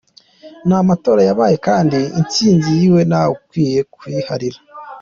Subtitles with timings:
[0.67, 4.59] Ni amatora yabaye kandi intsinzi yiwe ntawukwiye kuyiharira.